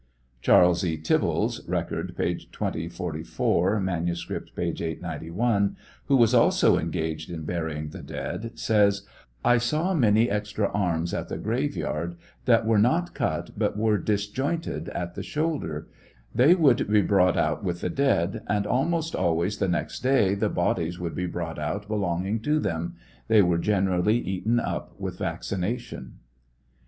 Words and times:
Charles 0.41 0.83
E. 0.83 0.97
Tibbies, 0.97 1.61
(Record, 1.67 2.15
p. 2.17 2.33
2044; 2.51 3.79
manuscript, 3.79 4.55
p. 4.55 4.63
891,) 4.63 5.75
who 6.07 6.15
was 6.17 6.33
also 6.33 6.79
engaged 6.79 7.29
in 7.29 7.43
burying 7.45 7.89
the 7.89 8.01
dead, 8.01 8.57
says: 8.57 9.03
I 9.45 9.59
saw 9.59 9.91
a 9.91 9.93
great 9.93 9.99
many 9.99 10.27
extra 10.27 10.71
arms 10.71 11.13
at 11.13 11.29
the 11.29 11.37
graveyard, 11.37 12.15
that 12.45 12.65
were 12.65 12.79
not 12.79 13.13
cut, 13.13 13.51
but 13.55 13.77
were 13.77 13.99
disjointed 13.99 14.89
at 14.89 15.13
the 15.13 15.21
shoulder; 15.21 15.87
they 16.33 16.55
would 16.55 16.89
be 16.91 17.03
brought 17.03 17.37
out 17.37 17.63
with 17.63 17.81
the 17.81 17.89
dead, 17.91 18.41
and 18.47 18.65
almost 18.65 19.13
always 19.13 19.59
the 19.59 19.67
nextday; 19.67 20.33
the 20.33 20.49
bodies 20.49 20.97
would 20.97 21.13
be 21.13 21.27
brought 21.27 21.59
out 21.59 21.87
belonging 21.87 22.39
to 22.39 22.57
them; 22.59 22.95
they 23.27 23.43
were 23.43 23.59
generally 23.59 24.17
eaten 24.17 24.59
up 24.59 24.99
with 24.99 25.19
vac 25.19 25.41
cination. 25.41 26.13